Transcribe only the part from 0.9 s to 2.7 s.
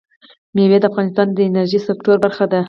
افغانستان د انرژۍ سکتور برخه ده.